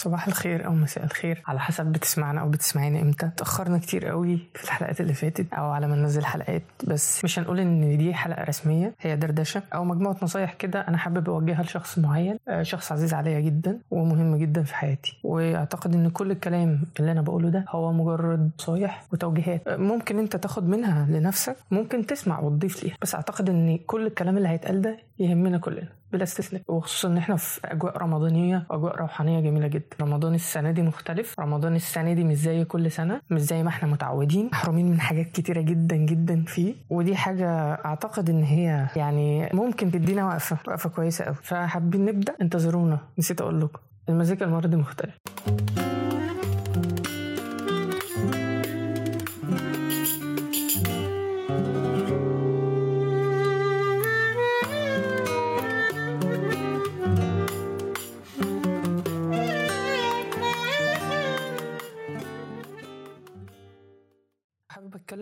[0.00, 1.42] صباح الخير أو مساء الخير.
[1.46, 3.30] على حسب بتسمعنا أو بتسمعينا إمتى.
[3.36, 6.62] تأخرنا كتير قوي في الحلقات اللي فاتت أو على ما ننزل حلقات.
[6.84, 11.28] بس مش هنقول إن دي حلقة رسمية هي دردشة أو مجموعة نصايح كده أنا حابب
[11.30, 15.18] أوجهها لشخص معين آه، شخص عزيز عليا جدا ومهم جدا في حياتي.
[15.24, 19.68] وأعتقد إن كل الكلام اللي أنا بقوله ده هو مجرد نصايح وتوجيهات.
[19.68, 22.96] آه، ممكن أنت تاخد منها لنفسك ممكن تسمع وتضيف ليها.
[23.02, 26.62] بس أعتقد إن كل الكلام اللي هيتقال ده يهمنا كلنا بلا استثناء.
[26.68, 29.96] وخصوصا إن إحنا في أجواء رمضانية وأجواء روحانية جميلة جدا.
[30.00, 31.40] رمضان السنة دي مختلف.
[31.40, 34.48] رمضان السنة دي مش زي كل سنة مش زي ما إحنا متعودين.
[34.52, 36.74] محرومين من حاجات كتيرة جدا جدا فيه.
[36.90, 42.34] ودي حاجة أعتقد إن هي يعني ممكن تدينا وقفة وقفة كويسة قوي فحابين نبدأ.
[42.42, 42.98] انتظرونا.
[43.18, 43.78] نسيت أقول لكم.
[44.08, 45.14] المزيكا المرة دي مختلف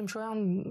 [0.09, 0.65] شوية عن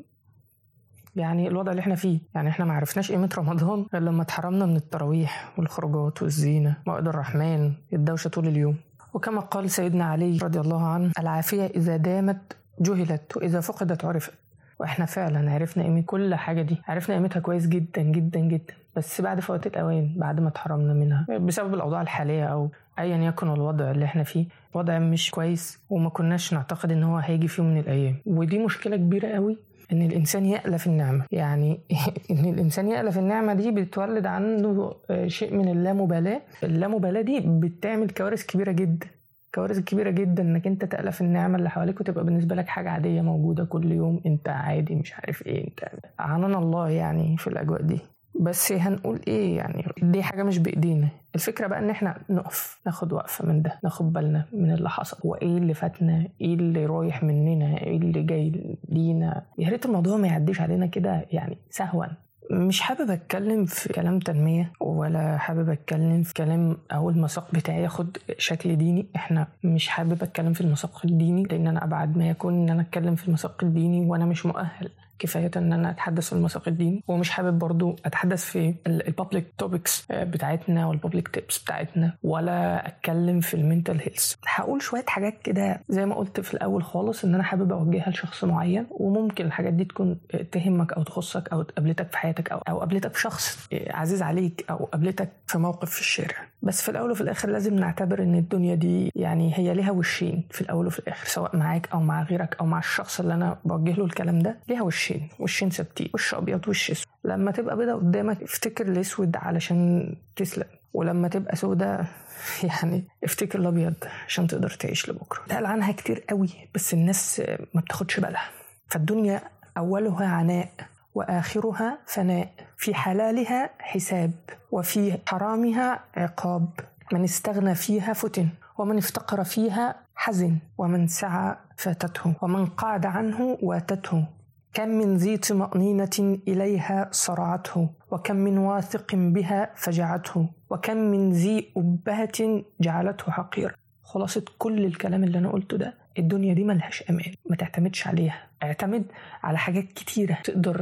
[1.16, 2.20] يعني الوضع اللي إحنا فيه.
[2.36, 7.74] يعني إحنا ما عرفناش قيمة رمضان غير لما اتحرمنا من التراويح والخروجات والزينة موعد الرحمن
[7.94, 8.76] الدوشة طول اليوم.
[9.14, 14.34] وكما قال سيدنا علي رضي الله عنه العافية إذا دامت جهلت وإذا فقدت عرفت.
[14.80, 16.78] وإحنا فعلا عرفنا قيمة كل حاجة دي.
[16.88, 18.74] عرفنا قيمتها كويس جدا جدا جدا.
[18.96, 23.92] بس بعد فوات الأوان بعد ما اتحرمنا منها بسبب الأوضاع الحالية أو ايا يكن الوضع
[23.92, 27.78] اللي إحنا فيه وضع مش كويس وما كناش نعتقد إن هو هيجي في يوم من
[27.80, 28.16] الأيام.
[28.26, 29.58] ودي مشكلة كبيرة قوي
[29.92, 31.26] إن الإنسان يألف النعمة.
[31.32, 31.80] يعني
[32.32, 34.94] إن الإنسان يألف النعمة دي بتولد عنده
[35.28, 36.42] شيء من اللامبالاة.
[36.64, 39.08] اللامبالاة دي بتعمل كوارث كبيرة جدا.
[39.56, 43.66] كوارث كبيرة جدا إنك أنت تألف النعمة اللي حواليك وتبقى بالنسبة لك حاجة عادية موجودة
[43.66, 44.22] كل يوم.
[44.26, 48.00] أنت عادي مش عارف إيه أنت عننا الله يعني في الأجواء دي.
[48.40, 51.08] بس هنقول إيه يعني؟ دي حاجة مش بإيدينا.
[51.36, 55.18] الفكرة بقى إن إحنا نقف ناخد وقفة من ده ناخد بالنا من اللي حصل.
[55.24, 60.28] وايه اللي فاتنا؟ إيه اللي رايح مننا؟ إيه اللي جاي لينا؟ يا ريت الموضوع ما
[60.28, 62.06] يعديش علينا كده يعني سهوا.
[62.52, 68.18] مش حابب أتكلم في كلام تنمية ولا حابب أتكلم في كلام أو المساق بتاعي ياخد
[68.38, 69.08] شكل ديني.
[69.16, 73.16] إحنا مش حابب أتكلم في المساق الديني لأن أنا أبعد ما يكون إن أنا أتكلم
[73.16, 74.90] في المساق الديني وأنا مش مؤهل.
[75.20, 80.06] كفاية إن أنا أتحدث في المساق الديني ومش حابب برضو أتحدث في ال public topics
[80.12, 85.82] بتاعتنا وال public tips بتاعتنا ولا أتكلم في ال mental health هقول شوية حاجات كده
[85.90, 89.86] زي ما قلت في الأول خالص إن أنا حابب أوجهها لشخص معين وممكن الحاجات دي
[89.86, 90.18] تكون
[90.52, 94.76] تهمك أو تخصك أو قابلتك في حياتك أو أو قابلتك في شخص عزيز عليك أو
[94.86, 96.36] قابلتك في موقف في الشارع.
[96.62, 100.62] بس في الأول وفي الآخر لازم نعتبر إن الدنيا دي يعني هي ليها وشين في
[100.62, 104.06] الأول وفي الآخر سواء معاك أو مع غيرك أو مع الشخص اللي أنا بوجه له
[104.06, 105.07] الكلام ده ليها وشين.
[105.40, 107.08] وشين ثابتين وش أبيض وش أسود.
[107.24, 112.06] لما تبقى بيضة قدامك افتكر الأسود علشان تسلم ولما تبقى سودة
[112.64, 113.94] يعني افتكر الأبيض
[114.28, 115.44] عشان تقدر تعيش لبكرة.
[115.46, 117.42] اتقال عنها كتير قوي بس الناس
[117.74, 118.50] ما بتاخدش بالها.
[118.88, 119.42] فالدنيا
[119.78, 120.70] أولها عناء
[121.16, 122.50] وآخرها فناء.
[122.78, 124.32] في حلالها حساب
[124.72, 126.70] وفي حرامها عقاب.
[127.14, 130.58] من استغنى فيها فتن ومن افتقر فيها حزن.
[130.78, 134.26] ومن سعى فاتته ومن قعد عنه واتته.
[134.74, 142.64] كم من ذي طمأنينة إليها صرعته وكم من واثق بها فجعته وكم من ذي أبهة
[142.82, 143.74] جعلته حقيرا
[144.04, 148.48] خلاصة كل الكلام اللي أنا قلته ده الدنيا دي ملهاش أمان ما تعتمدش عليها.
[148.64, 149.06] اعتمد
[149.44, 150.76] على حاجات كتيرة تقدر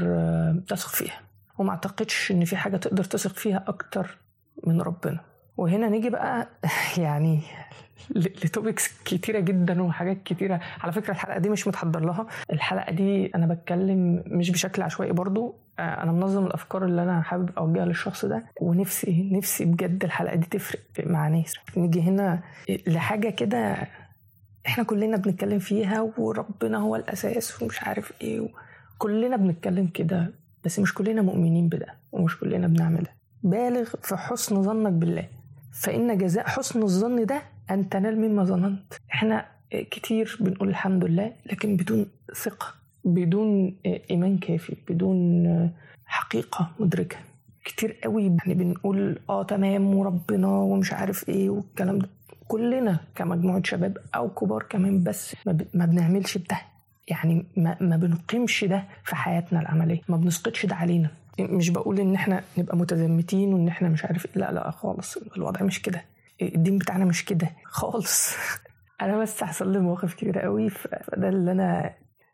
[0.68, 1.20] تثق فيها.
[1.58, 4.18] وما أعتقدش إن في حاجة تقدر تثق فيها أكتر
[4.68, 5.20] من ربنا.
[5.58, 6.48] وهنا نيجي بقى
[6.98, 7.40] يعني
[8.16, 10.60] لتوبكس كتيرة جدا وحاجات كتيرة.
[10.82, 12.28] على فكرة الحلقة دي مش متحضر لها.
[12.54, 15.56] الحلقة دي أنا بتكلم مش بشكل عشوائي برضو.
[15.80, 20.80] أنا منظم الأفكار اللي أنا حابب أوجهها للشخص ده ونفسي نفسي بجد الحلقة دي تفرق
[21.06, 21.54] مع ناس.
[21.78, 22.40] نيجي هنا
[22.88, 23.88] لحاجة كده
[24.68, 28.48] إحنا كلنا بنتكلم فيها وربنا هو الأساس ومش عارف إيه
[28.98, 30.34] كلنا بنتكلم كده
[30.66, 33.12] بس مش كلنا مؤمنين بده ومش كلنا بنعمل ده.
[33.44, 35.28] بالغ في حسن ظنك بالله.
[35.76, 37.42] فإن جزاء حسن الظن ده
[37.72, 38.94] أن تنال مما ظننت.
[39.14, 42.06] إحنا كتير بنقول الحمد لله لكن بدون
[42.44, 42.68] ثقة
[43.06, 43.76] بدون
[44.12, 45.72] إيمان كافي بدون
[46.06, 47.18] حقيقة مدركة.
[47.66, 52.10] كتير قوي يعني بنقول آه تمام وربنا ومش عارف إيه والكلام ده.
[52.48, 55.36] كلنا كمجموعة شباب أو كبار كمان بس
[55.74, 56.58] ما بنعملش ده.
[57.08, 60.02] يعني ما, ما بنقيمش ده في حياتنا العملية.
[60.10, 61.10] ما بنسقطش ده علينا.
[61.40, 65.18] مش بقول إن إحنا نبقى متزمتين وإن إحنا مش عارف لا لا خالص.
[65.18, 66.06] الوضع مش كده.
[66.42, 68.36] الدين بتاعنا مش كده خالص.
[69.02, 71.94] أنا بس حصل لي مواقف كبيره قوي فده اللي أنا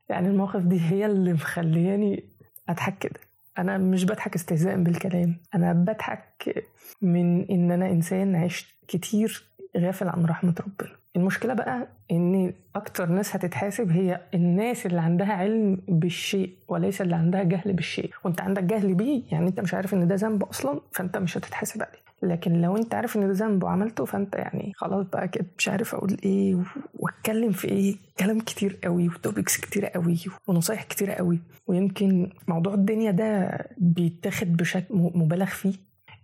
[0.09, 2.23] يعني المواقف دي هي اللي مخلياني
[2.69, 3.19] أضحك كده.
[3.57, 5.37] أنا مش بضحك استهزاء بالكلام.
[5.55, 6.65] أنا بضحك
[7.01, 9.43] من إن أنا إنسان عشت كتير
[9.77, 10.95] غافل عن رحمة ربنا.
[11.15, 17.43] المشكلة بقى إن أكتر ناس هتتحاسب هي الناس اللي عندها علم بالشيء وليس اللي عندها
[17.43, 18.11] جهل بالشيء.
[18.23, 21.81] وأنت عندك جهل بيه يعني أنت مش عارف إن ده ذنب أصلا فأنت مش هتتحاسب
[21.83, 22.01] عليه.
[22.23, 25.95] لكن لو أنت عارف إن ده ذنب وعملته فأنت يعني خلاص بقى كده مش عارف
[25.95, 26.57] أقول إيه
[26.99, 27.95] وأتكلم في إيه.
[28.19, 30.17] كلام كتير قوي وتوبكس كتير قوي
[30.47, 31.39] ونصايح كتير قوي.
[31.67, 35.73] ويمكن موضوع الدنيا ده بيتاخد بشكل مبالغ فيه.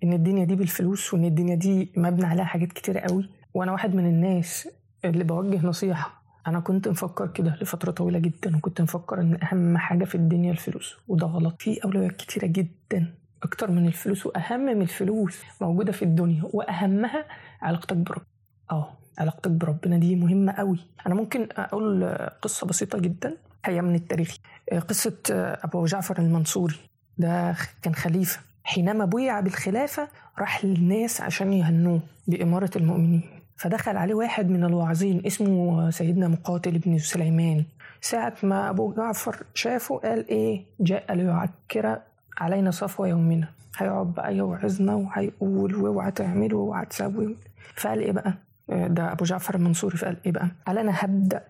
[0.03, 3.29] إن الدنيا دي بالفلوس وإن الدنيا دي مبني عليها حاجات كتير قوي.
[3.53, 4.69] وأنا واحد من الناس
[5.05, 6.23] اللي بوجه نصيحة.
[6.47, 10.95] أنا كنت مفكر كده لفترة طويلة جدا وكنت مفكر إن أهم حاجة في الدنيا الفلوس
[11.07, 11.61] وده غلط.
[11.61, 13.13] في أولويات كتيرة جدا
[13.43, 17.25] أكتر من الفلوس وأهم من الفلوس موجودة في الدنيا وأهمها
[17.61, 18.25] علاقتك بربنا
[18.71, 19.97] آه علاقتك بربنا.
[19.97, 24.37] دي مهمة قوي أنا ممكن أقول قصة بسيطة جدا هي من التاريخ.
[24.89, 26.75] قصة أبو جعفر المنصوري.
[27.17, 28.39] ده كان خليفة.
[28.63, 30.07] حينما بويع بالخلافة
[30.39, 33.36] راح للناس عشان يهنوه بإمارة المؤمنين.
[33.57, 37.63] فدخل عليه واحد من الواعظين اسمه سيدنا مقاتل بن سليمان.
[38.01, 41.99] ساعة ما أبو جعفر شافه قال إيه؟ جاء ليعكر
[42.37, 43.47] علينا صفوة يومنا.
[43.77, 47.35] هيقعد بقى يوعظنا وهيقول واوعى تعملوا واوعى تسوي
[47.75, 48.33] فقال إيه بقى؟
[48.69, 51.43] ده أبو جعفر المنصوري فقال إيه بقى؟ قال أنا هبدأ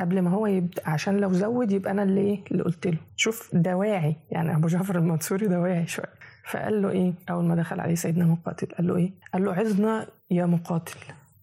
[0.00, 2.98] قبل ما هو يبدأ عشان لو زود يبقى أنا اللي إيه؟ اللي قلت له.
[3.16, 4.16] شوف ده واعي.
[4.30, 6.06] يعني أبو جعفر المنصوري ده واعي شوية.
[6.50, 10.06] فقال له إيه؟ أول ما دخل عليه سيدنا مقاتل قال له إيه؟ قال له عظنا
[10.30, 10.96] يا مقاتل.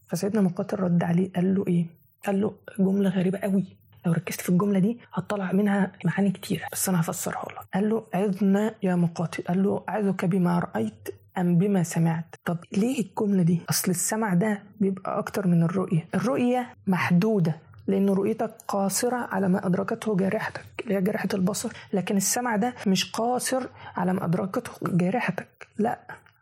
[0.09, 1.85] فسيدنا مقاتل رد عليه قال له إيه؟
[2.25, 3.65] قال له جملة غريبة قوي.
[4.05, 7.59] لو ركزت في الجملة دي هتطلع منها معاني كتيرة بس أنا هفسرها لك.
[7.73, 9.43] قال له عظنا يا مقاتل.
[9.43, 12.35] قال له أعظك بما رأيت أم بما سمعت.
[12.45, 16.05] طب ليه الجملة دي؟ أصل السمع ده بيبقى أكتر من الرؤية.
[16.15, 17.55] الرؤية محدودة
[17.87, 21.71] لأن رؤيتك قاصرة على ما أدركته جارحتك اللي هي جارحة البصر.
[21.93, 25.67] لكن السمع ده مش قاصر على ما أدركته جارحتك.
[25.77, 25.99] لا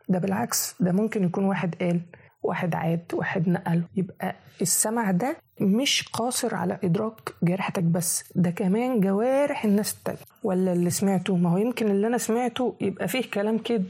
[0.08, 2.00] ده بالعكس ده ممكن يكون واحد قال.
[2.42, 3.82] واحد عاد واحد نقل.
[3.96, 10.18] يبقى السمع ده مش قاصر على إدراك جارحتك بس ده كمان جوارح الناس التانية.
[10.42, 13.88] ولا اللي سمعته؟ ما هو يمكن اللي أنا سمعته يبقى فيه كلام كذب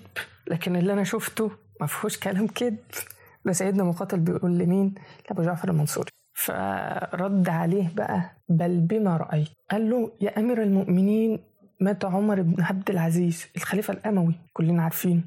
[0.49, 1.51] لكن اللي أنا شفته
[1.81, 2.77] ما فيهوش كلام كذب.
[3.45, 4.95] ده سيدنا مقاتل بيقول لمين؟
[5.31, 6.11] لأبو جعفر المنصوري.
[6.35, 9.49] فرد عليه بقى بل بما رأيت.
[9.71, 11.39] قال له يا أمير المؤمنين
[11.81, 14.35] مات عمر بن عبد العزيز الخليفة الأموي.
[14.53, 15.25] كلنا عارفين.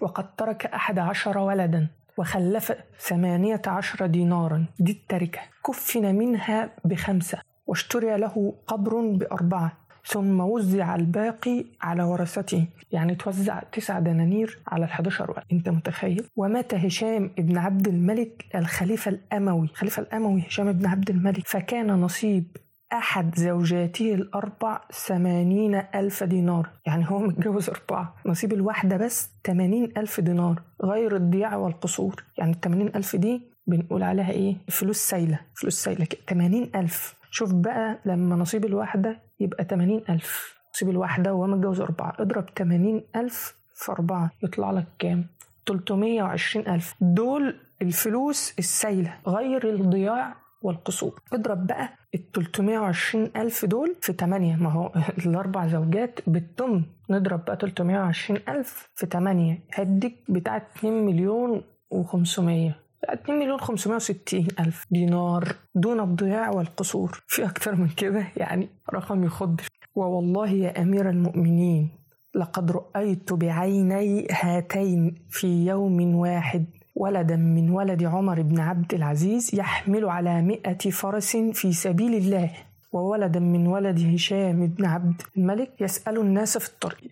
[0.00, 1.86] وقد ترك أحد عشر ولدا.
[2.18, 4.64] وخلف ثمانية عشر دينارا.
[4.78, 5.40] دي التركة.
[5.66, 9.72] كفن منها بخمسة واشتري له قبر بأربعة
[10.06, 12.66] ثم وزع الباقي على ورثته.
[12.92, 19.10] يعني توزع تسع دنانير على الحداشر ولد انت متخيل؟ ومات هشام ابن عبد الملك الخليفة
[19.10, 19.66] الأموي.
[19.66, 21.46] الخليفة الأموي هشام ابن عبد الملك.
[21.46, 22.56] فكان نصيب
[22.92, 26.68] أحد زوجاته الأربع ثمانين ألف دينار.
[26.86, 28.14] يعني هو متجوز أربعة.
[28.26, 30.62] نصيب الواحدة بس ثمانين ألف دينار.
[30.84, 32.24] غير الضياع والقصور.
[32.38, 35.40] يعني الثمانين ألف دي بنقول عليها إيه؟ فلوس سايلة.
[35.54, 37.14] فلوس سايلة ثمانين ألف.
[37.30, 40.58] شوف بقى لما نصيب الواحدة يبقى ثمانين ألف.
[40.74, 42.12] نصيب الواحدة وهو متجوز أربعة.
[42.18, 44.30] اضرب ثمانين ألف في أربعة.
[44.42, 45.26] يطلع لك كام؟
[45.66, 46.94] 320 ألف.
[47.00, 49.14] دول الفلوس السايلة.
[49.26, 51.20] غير الضياع والقصور.
[51.32, 54.92] اضرب بقى ال 320 ألف دول في 8 ما هو
[55.26, 56.82] الأربع زوجات بالتم.
[57.10, 61.62] نضرب بقى 320 ألف في 8 هديك بتاع 2 مليون
[61.94, 62.72] و500
[63.10, 67.22] 2 مليون 560 ألف دينار دون الضياع والقصور.
[67.26, 69.60] في أكتر من كده؟ يعني رقم يخض
[69.94, 71.90] ووالله يا أمير المؤمنين
[72.34, 76.64] لقد رأيت بعيني هاتين في يوم واحد.
[76.98, 82.50] ولدا من ولد عمر بن عبد العزيز يحمل على مئة فرس في سبيل الله
[82.92, 87.10] وولدا من ولد هشام بن عبد الملك يسأل الناس في الطريق.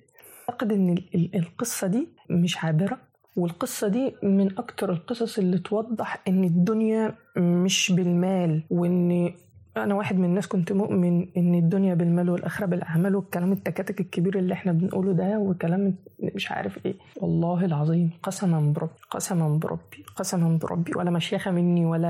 [0.51, 0.95] أعتقد أن
[1.35, 2.99] القصة دي مش عابرة
[3.37, 9.33] والقصة دي من أكتر القصص اللي توضح إن الدنيا مش بالمال وإن
[9.77, 14.55] أنا واحد من الناس كنت مؤمن إن الدنيا بالمال والآخرة بالأعمال والكلام التكاتك الكبير اللي
[14.55, 15.95] إحنا بنقوله ده وكلام
[16.35, 16.95] مش عارف إيه.
[17.21, 20.93] والله العظيم قسما بربي قسما بربي قسما بربي.
[20.97, 22.09] ولا مشيخة مني ولا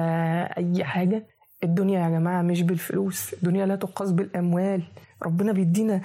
[0.58, 1.26] أي حاجة.
[1.64, 4.82] الدنيا يا جماعة مش بالفلوس الدنيا لا تقاس بالأموال.
[5.23, 6.00] ربنا بيدينا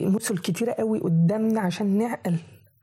[0.00, 2.34] مثل كتيرة قوي قدامنا عشان نعقل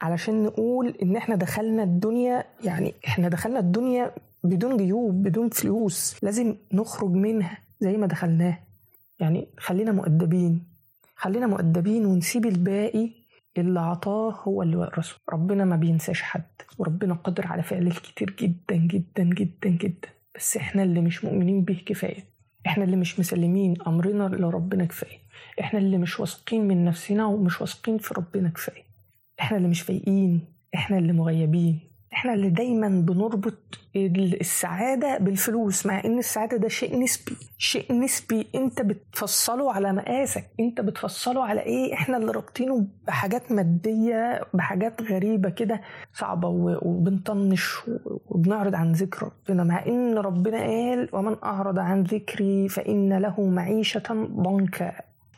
[0.01, 4.11] علشان نقول إن إحنا دخلنا الدنيا يعني إحنا دخلنا الدنيا
[4.43, 6.23] بدون جيوب بدون فلوس.
[6.23, 7.64] لازم نخرج منها.
[7.79, 8.59] زي ما دخلناه.
[9.19, 10.63] يعني خلينا مؤدبين.
[11.15, 13.09] خلينا مؤدبين ونسيب الباقي
[13.57, 16.43] اللي عطاه هو اللي ورثه ربنا ما بينساش حد
[16.77, 20.09] وربنا قادر على فعل الكتير جدا جدا جدا جدا.
[20.35, 22.23] بس إحنا اللي مش مؤمنين به كفاية.
[22.67, 25.17] إحنا اللي مش مسلمين أمرنا لربنا كفاية.
[25.61, 28.83] إحنا اللي مش واثقين من نفسنا ومش واثقين في ربنا كفاية.
[29.41, 30.41] إحنا اللي مش فايقين.
[30.75, 31.79] إحنا اللي مغيبين.
[32.13, 33.79] إحنا اللي دايما بنربط
[34.41, 37.35] السعادة بالفلوس مع إن السعادة ده شيء نسبي.
[37.57, 40.43] شيء نسبي أنت بتفصله على مقاسك.
[40.59, 45.81] أنت بتفصله على إيه؟ إحنا اللي رابطينه بحاجات مادية بحاجات غريبة كده
[46.13, 46.47] صعبة
[46.81, 47.81] وبنطنش
[48.27, 49.63] وبنعرض عن ذكر ربنا.
[49.63, 54.91] مع إن ربنا قال ومن أعرض عن ذكري فإن له معيشة ضنكا.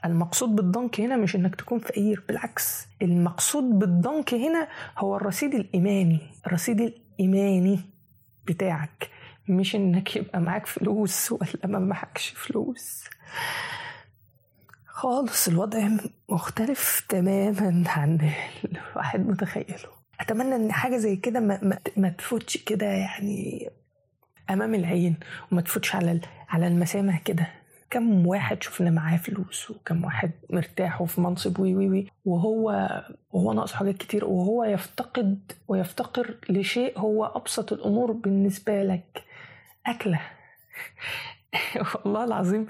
[0.06, 2.88] المقصود بالضنك هنا مش إنك تكون فقير بالعكس.
[3.02, 7.80] المقصود بالضنك هنا هو الرصيد الإيماني الرصيد الإيماني
[8.48, 9.10] بتاعك.
[9.50, 13.04] مش إنك يبقى معاك فلوس ولا ما معكش فلوس.
[14.88, 15.90] خالص الوضع
[16.30, 18.32] مختلف تماما عن
[18.66, 19.90] الواحد متخيله.
[20.20, 23.70] أتمنى إن حاجة زي كده ما, ما, ما تفوتش كده يعني
[24.50, 25.16] أمام العين
[25.52, 27.48] وما تفوتش على على المسامع كده.
[27.90, 32.08] كم واحد شفنا معاه فلوس وكم واحد مرتاح وفي منصب وي وي وي.
[32.26, 32.72] وهو
[33.32, 39.24] وهو ناقص حاجات كتير وهو يفتقد ويفتقر لشيء هو أبسط الأمور بالنسبة لك.
[39.88, 40.20] أكلة.
[42.06, 42.68] والله العظيم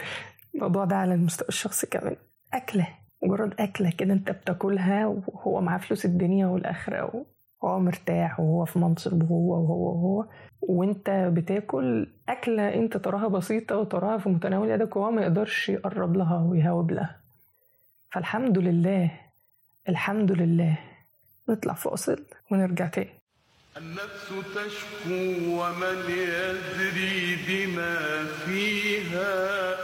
[0.55, 2.15] الموضوع ده على المستوى الشخصي كمان.
[2.53, 2.87] أكلة.
[3.23, 7.25] مجرد أكلة كده أنت بتاكلها وهو معاه فلوس الدنيا والآخرة
[7.61, 10.25] وهو مرتاح وهو في منصب وهو وهو وهو.
[10.61, 16.45] وانت بتاكل أكلة انت تراها بسيطة وتراها في متناول يدك وهو ما يقدرش يقرب لها
[16.49, 17.19] ويهاوب لها.
[18.11, 19.11] فالحمد لله
[19.89, 20.77] الحمد لله.
[21.49, 23.09] نطلع فاصل ونرجع تاني.
[23.77, 25.15] النفس تشكو
[25.59, 29.75] ومن يدري بما فيها.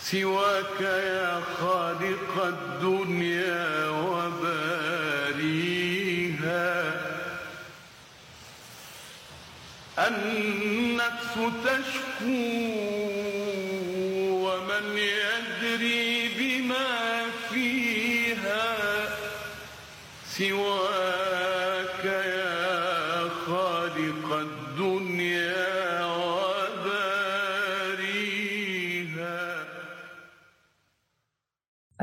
[0.00, 5.75] سواك يا خالق الدنيا وباريها.
[9.98, 11.34] النفس
[11.64, 12.95] تشكو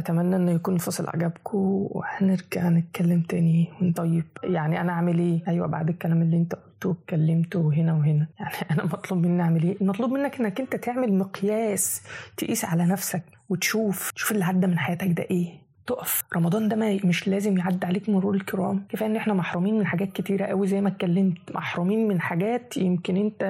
[0.04, 1.58] أتمنى إنه يكون الفصل عجبكم
[1.92, 7.74] وهنرجع نتكلم تاني ونطيب يعني أنا أعمل إيه؟ أيوه بعد الكلام اللي أنت قلته واتكلمته
[7.74, 8.28] هنا وهنا.
[8.40, 12.02] يعني أنا مطلوب مني أعمل إيه؟ مطلوب منك إنك أنت تعمل مقياس
[12.38, 16.24] تقيس على نفسك وتشوف تشوف اللي عدى من حياتك ده إيه؟ تقف.
[16.36, 16.76] رمضان ده
[17.06, 18.84] مش لازم يعدي عليك مرور الكرام.
[18.90, 21.38] كفاية إن إحنا محرومين من حاجات كتيرة قوي زي ما اتكلمت.
[21.56, 23.44] محرومين من حاجات يمكن أنت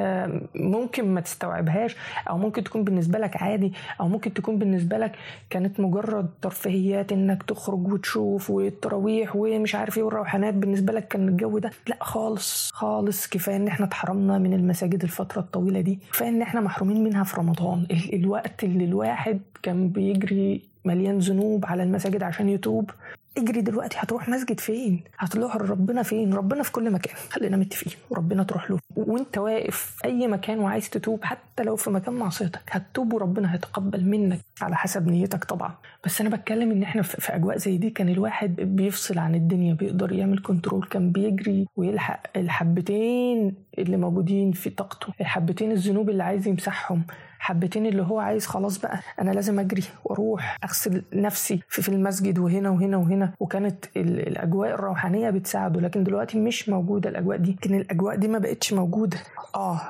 [0.55, 1.95] ممكن ما تستوعبهاش
[2.29, 5.15] أو ممكن تكون بالنسبة لك عادي أو ممكن تكون بالنسبة لك
[5.49, 11.57] كانت مجرد ترفيهيات إنك تخرج وتشوف والتراويح ومش عارف إيه والروحانات بالنسبة لك كان الجو
[11.57, 11.71] ده.
[11.87, 13.27] لا خالص خالص.
[13.27, 15.99] كفاية إن إحنا اتحرمنا من المساجد الفترة الطويلة دي.
[16.11, 17.87] كفاية إن إحنا محرومين منها في رمضان.
[17.91, 22.91] ال- الوقت اللي الواحد كان بيجري مليان ذنوب على المساجد عشان يتوب.
[23.37, 27.15] اجري دلوقتي هتروح مسجد فين؟ هتروح ربنا فين؟ ربنا في كل مكان.
[27.29, 28.79] خلينا متفقين وربنا تروح له.
[28.95, 34.05] وانت واقف في أي مكان وعايز تتوب حتى لو في مكان معصيتك هتتوب وربنا هيتقبل
[34.05, 35.73] منك على حسب نيتك طبعا.
[36.05, 40.11] بس أنا بتكلم إن إحنا في أجواء زي دي كان الواحد بيفصل عن الدنيا بيقدر
[40.13, 47.03] يعمل كنترول كان بيجري ويلحق الحبتين اللي موجودين في طاقته الحبتين الذنوب اللي عايز يمسحهم.
[47.43, 52.39] حبتين اللي هو عايز خلاص بقى أنا لازم أجري وأروح أغسل نفسي في, في المسجد
[52.39, 53.33] وهنا وهنا وهنا.
[53.39, 57.51] وكانت ال- الأجواء الروحانية بتساعده لكن دلوقتي مش موجودة الأجواء دي.
[57.51, 59.17] لكن الأجواء دي ما بقتش موجودة.
[59.55, 59.81] آه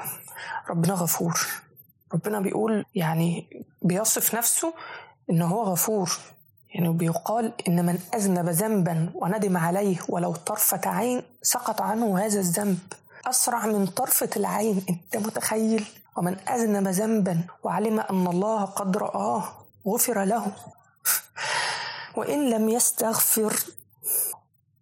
[0.70, 1.34] ربنا غفور.
[2.14, 3.46] ربنا بيقول يعني
[3.82, 4.74] بيصف نفسه
[5.30, 6.12] إن هو غفور.
[6.76, 12.80] يعني بيقال إن من أذنب ذنبا وندم عليه ولو طرفة عين سقط عنه هذا الذنب.
[13.26, 15.86] أسرع من طرفة العين أنت متخيل؟
[16.18, 19.44] ومن اذنب ذنبا وعلم أن الله قد رآه
[19.88, 20.46] غفر له.
[22.16, 23.54] وإن لم يستغفر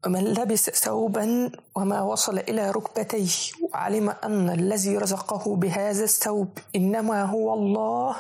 [0.06, 7.54] ومن لبس ثوبا وما وصل إلى ركبتيه وعلم أن الذي رزقه بهذا الثوب إنما هو
[7.54, 8.16] الله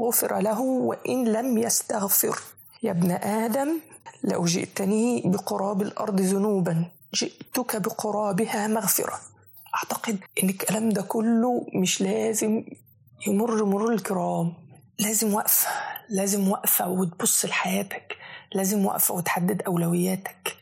[0.00, 0.60] غفر له.
[0.60, 2.38] وإن لم يستغفر
[2.82, 3.80] يا ابن آدم
[4.24, 6.84] لو جئتني بقراب الأرض ذنوبا
[7.14, 9.33] جئتك بقرابها مغفرة.
[9.74, 12.64] أعتقد إن الكلام ده كله مش لازم
[13.26, 14.52] يمر مرور الكرام.
[14.98, 15.68] لازم وقفة
[16.08, 18.16] لازم وقفة وتبص لحياتك
[18.54, 20.56] لازم وقفة وتحدد أولوياتك.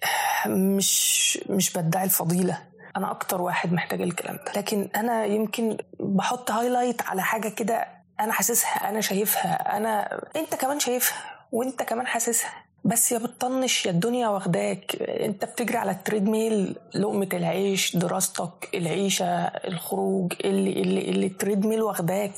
[0.46, 2.58] مش مش بدعي الفضيلة.
[2.96, 4.52] أنا أكتر واحد محتاج الكلام ده.
[4.56, 7.86] لكن أنا يمكن بحط highlight على حاجة كده
[8.20, 11.18] أنا حاسسها أنا شايفها أنا أنت كمان شايفها
[11.52, 12.61] وأنت كمان حاسسها.
[12.84, 14.96] بس يا بتطنش يا الدنيا واخداك.
[15.02, 21.82] انت بتجري على ال treadmill لقمة العيش دراستك العيشة الخروج اللي اللي اللي ال treadmill
[21.82, 22.32] واخداك.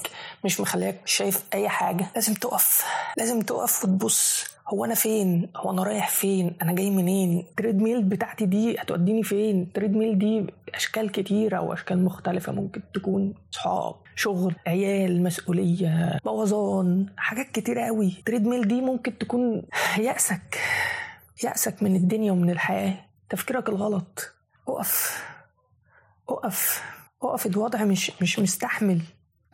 [0.45, 2.07] مش مخليك شايف أي حاجة.
[2.15, 2.85] لازم تقف.
[3.17, 4.45] لازم تقف وتبص.
[4.69, 9.23] هو أنا فين؟ هو أنا رايح فين؟ أنا جاي منين؟ ال treadmill بتاعتي دي هتوديني
[9.23, 17.07] فين؟ ال treadmill دي أشكال كتيرة وأشكال مختلفة ممكن تكون صحاب شغل عيال مسؤولية بوظان
[17.17, 18.09] حاجات كتيرة قوي.
[18.19, 19.63] ال treadmill دي ممكن تكون
[19.99, 20.59] يأسك
[21.45, 23.05] يأسك من الدنيا ومن الحياة.
[23.31, 24.35] تفكيرك الغلط.
[24.69, 25.25] أقف.
[26.29, 26.83] أقف.
[27.23, 27.47] أقف.
[27.47, 29.01] الوضع مش مش مستحمل.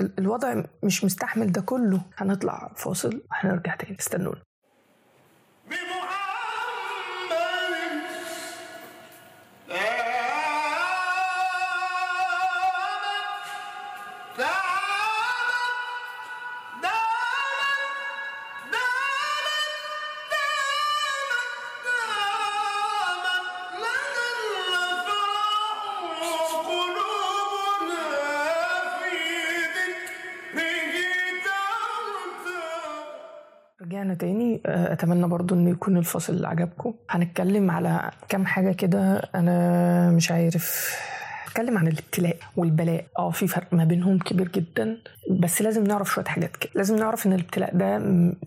[0.01, 2.01] ال- الوضع مش مستحمل ده كله.
[2.17, 3.23] هنطلع فاصل.
[3.31, 3.97] وهنرجع تاني.
[4.01, 4.43] استنونا.
[34.93, 36.95] أتمنى برضو ان يكون الفصل عجبكم.
[37.11, 40.97] هنتكلم على كام حاجة كده أنا مش عارف.
[41.47, 43.05] هنتكلم عن الابتلاء والبلاء.
[43.19, 44.97] آه في فرق ما بينهم كبير جدا.
[45.31, 46.71] بس لازم نعرف شوية حاجات كده.
[46.75, 47.87] لازم نعرف إن الابتلاء ده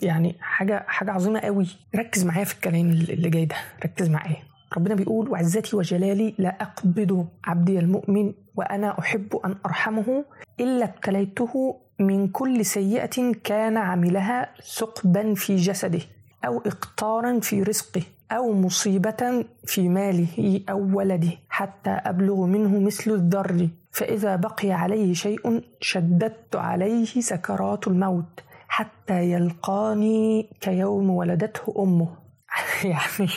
[0.02, 1.68] يعني حاجة حاجة عظيمة قوي.
[1.96, 3.56] ركز معايا في الكلام اللي جاي ده.
[3.86, 4.38] ركز معايا.
[4.78, 10.26] ربنا بيقول وعزتي وجلالي لا أقبض عبدي المؤمن وأنا أحب أن أرحمه
[10.60, 16.00] إلا ابتليته من كل سيئة كان عملها ثقبا في جسده.
[16.46, 23.70] أو إقطارا في رزقه أو مصيبة في ماله أو ولده حتى أبلغ منه مثل الذر
[23.92, 32.08] فإذا بقي عليه شيء شددت عليه سكرات الموت حتى يلقاني كيوم ولدته أمه.
[32.84, 33.32] يعني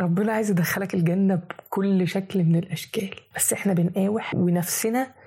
[0.00, 3.10] ربنا عايز يدخلك الجنة بكل شكل من الأشكال.
[3.36, 5.19] بس إحنا بنقاوح ونفسنا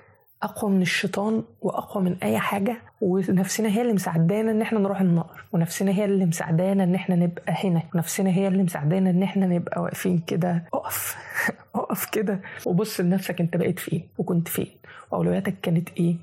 [0.44, 5.44] أقوى من الشيطان وأقوى من أي حاجة ونفسنا هي اللي مساعدانا إن إحنا نروح النار
[5.52, 9.82] ونفسنا هي اللي مساعدانا إن إحنا نبقى هنا ونفسنا هي اللي مساعدانا إن إحنا نبقى
[9.82, 10.64] واقفين كده.
[10.74, 11.16] اقف
[11.74, 12.40] اقف كده.
[12.66, 14.68] وبص لنفسك أنت بقيت فين وكنت فين
[15.10, 16.16] وأولوياتك كانت إيه.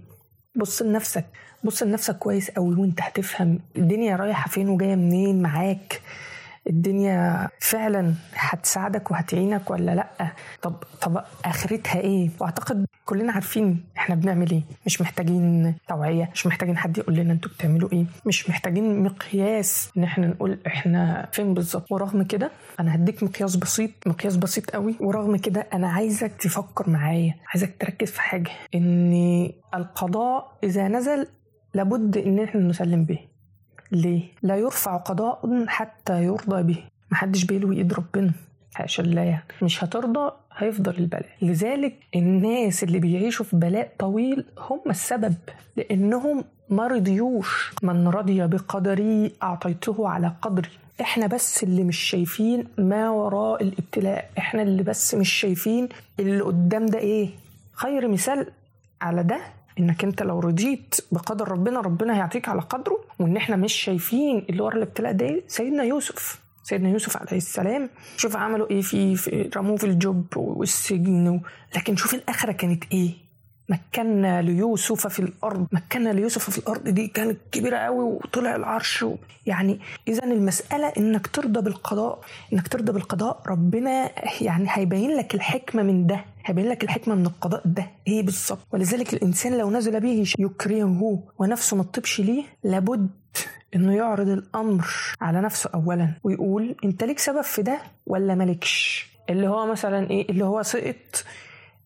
[0.56, 1.26] بص لنفسك
[1.64, 6.02] بص لنفسك كويس قوي وأنت هتفهم الدنيا رايحة فين وجاية منين معاك.
[6.68, 14.52] الدنيا فعلا هتساعدك وهتعينك ولا لأ؟ طب طب آخرتها إيه؟ وأعتقد كلنا عارفين إحنا بنعمل
[14.52, 14.62] إيه.
[14.86, 18.06] مش محتاجين توعية مش محتاجين حد يقول لنا أنتوا بتعملوا إيه.
[18.26, 21.92] مش محتاجين مقياس إن إحنا نقول إحنا فين بالظبط.
[21.92, 24.96] ورغم كده أنا هديك مقياس بسيط مقياس بسيط قوي.
[25.00, 28.52] ورغم كده أنا عايزك تفكر معايا عايزك تركز في حاجة.
[28.76, 29.14] إن
[29.76, 31.28] القضاء إذا نزل
[31.74, 33.20] لابد إن إحنا نسلم به
[33.92, 36.84] ليه؟ لا يرفع قضاء حتى يرضى به.
[37.12, 38.32] محدش بيلوي إيد ربنا.
[38.74, 39.44] حاشا الله يعني.
[39.62, 41.30] مش هترضى هيفضل البلاء.
[41.42, 45.36] لذلك الناس اللي بيعيشوا في بلاء طويل هم السبب.
[45.78, 47.74] لأنهم ما رضيوش.
[47.84, 50.70] من رضي بقدري أعطيته على قدري.
[51.02, 54.30] إحنا بس اللي مش شايفين ما وراء الابتلاء.
[54.38, 57.30] إحنا اللي بس مش شايفين اللي قدام ده إيه.
[57.74, 58.48] خير مثال
[59.02, 59.42] على ده
[59.80, 64.62] إنك أنت لو رضيت بقدر ربنا ربنا هيعطيك على قدره وإن إحنا مش شايفين اللي
[64.64, 69.84] ورا الابتلاء ده؟ سيدنا يوسف سيدنا يوسف عليه السلام شوف عملوا إيه في, رموه في
[69.84, 71.42] الجب والسجن.
[71.76, 73.12] لكن شوف الآخرة كانت إيه
[73.72, 75.68] مكنا ليوسف في الأرض.
[75.72, 79.16] مكنا ليوسف في الأرض دي كانت كبيرة قوي وطلع العرش و...
[79.46, 82.20] يعني اذا المسألة إنك ترضى بالقضاء.
[82.54, 83.42] إنك ترضى بالقضاء.
[83.48, 86.26] ربنا يعني هيبين لك الحكمة من ده.
[86.46, 87.88] هيبين لك الحكمة من القضاء ده.
[88.08, 93.10] إيه بالظبط؟ ولذلك الإنسان لو نزل به يكرهه ونفسه ما تطيبش ليه لابد
[93.76, 94.86] إنه يعرض الأمر
[95.22, 100.30] على نفسه اولا ويقول أنت ليك سبب في ده ولا مالكش؟ اللي هو مثلا إيه؟
[100.30, 101.26] اللي هو سقط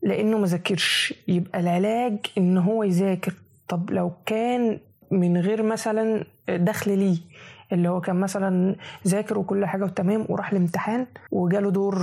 [0.05, 1.13] لأنه ما ذاكرش.
[1.27, 3.33] يبقى العلاج إن هو يذاكر.
[3.67, 4.79] طب لو كان
[5.11, 7.17] من غير مثلا دخل ليه
[7.71, 8.75] اللي هو كان مثلا
[9.07, 11.95] ذاكر وكل حاجة وتمام وراح الامتحان وجاله دور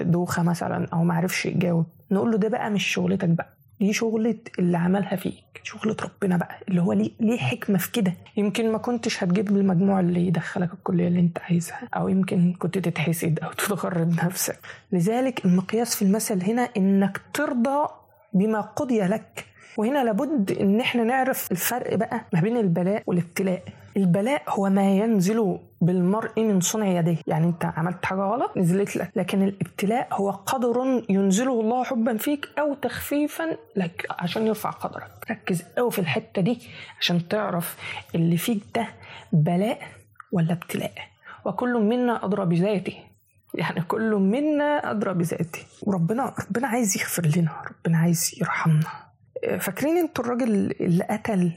[0.00, 1.86] دوخة مثلا أو ما عرفش يجاوب.
[2.10, 3.57] نقول له ده بقى مش شغلتك بقى.
[3.80, 8.14] دي شغلة اللي عملها فيك شغلة ربنا بقى اللي هو ليه ليه حكمة في كده؟
[8.36, 13.38] يمكن ما كنتش هتجيب المجموع اللي يدخلك الكلية اللي انت عايزها أو يمكن كنت تتحسد
[13.38, 14.58] أو تتغرب نفسك.
[14.92, 17.88] لذلك المقياس في المثل هنا إنك ترضى
[18.32, 19.44] بما قضي لك
[19.76, 23.62] وهنا لابد إن إحنا نعرف الفرق بقى ما بين البلاء والابتلاء.
[23.98, 27.16] البلاء هو ما ينزل بالمرء من صنع يديه.
[27.26, 29.10] يعني انت عملت حاجة غلط نزلت لك.
[29.16, 35.10] لكن الابتلاء هو قدر ينزله الله حبا فيك أو تخفيفا لك عشان يرفع قدرك.
[35.30, 36.58] ركز قوي في الحتة دي
[37.00, 37.76] عشان تعرف
[38.14, 38.88] اللي فيك ده
[39.32, 39.78] بلاء
[40.32, 40.92] ولا ابتلاء.
[41.44, 42.96] وكل منا أدرى بذاته.
[43.54, 45.60] يعني كل منا أدرى بذاته.
[45.82, 47.50] وربنا ربنا عايز يغفر لنا.
[47.70, 49.08] ربنا عايز يرحمنا.
[49.60, 51.52] فاكرين أنتوا الراجل اللي قتل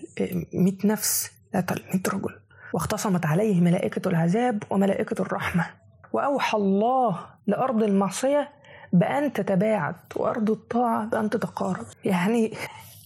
[0.53, 1.65] 100 نفس؟ 100
[2.13, 2.39] رجل.
[2.73, 5.65] واختصمت عليه ملائكة العذاب وملائكة الرحمة.
[6.13, 8.49] وأوحى الله لأرض المعصية
[8.93, 11.85] بأن تتباعد وأرض الطاعة بأن تتقارب.
[12.05, 12.53] يعني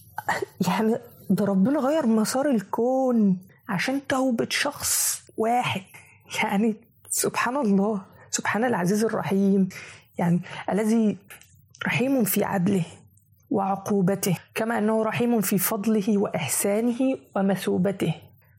[0.68, 0.96] يعني
[1.30, 5.82] ده ربنا غير مسار الكون عشان توبة شخص واحد.
[6.42, 6.76] يعني
[7.08, 9.68] سبحان الله سبحان العزيز الرحيم.
[10.18, 10.40] يعني
[10.72, 11.16] الذي
[11.86, 12.84] رحيم في عدله
[13.50, 18.14] وعقوبته كما أنه رحيم في فضله وإحسانه ومثوبته.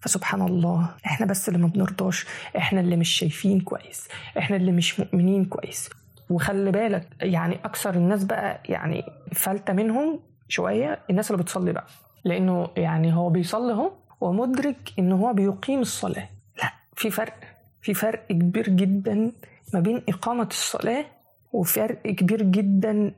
[0.08, 2.26] فسبحان الله إحنا بس اللي ما بنرضاش
[2.58, 5.89] إحنا اللي مش شايفين كويس إحنا اللي مش مؤمنين كويس.
[6.30, 11.86] وخلي بالك يعني أكثر الناس بقى يعني فلتة منهم شوية الناس اللي بتصلي بقى.
[12.26, 13.91] لأنه يعني هو بيصلي أهو
[14.22, 16.30] ومدرك إن هو بيقيم الصلاة.
[16.58, 17.34] لا في فرق
[17.82, 19.32] في فرق كبير جدا
[19.74, 21.06] ما بين إقامة الصلاة
[21.54, 23.12] وفرق كبير جدا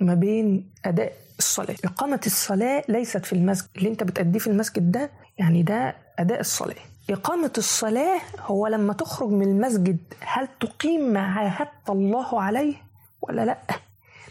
[0.00, 1.76] ما بين أداء الصلاة.
[1.84, 6.74] إقامة الصلاة ليست في المسجد اللي أنت بتأديه في المسجد ده يعني ده أداء الصلاة.
[7.10, 12.74] إقامة الصلاة هو لما تخرج من المسجد هل تقيم ما عاهدت الله عليه
[13.22, 13.58] ولا لأ؟